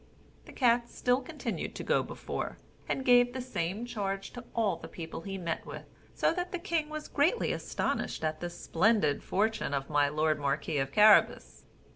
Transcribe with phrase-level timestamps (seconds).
[0.45, 2.57] The cat still continued to go before,
[2.89, 5.85] and gave the same charge to all the people he met with;
[6.15, 10.79] so that the king was greatly astonished at the splendid fortune of my lord marquis
[10.79, 11.65] of Carabas.